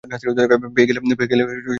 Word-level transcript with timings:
পেয়ে 0.75 0.87
গেলেই 0.87 1.03
পাঠিয়ে 1.19 1.39
দিব। 1.39 1.49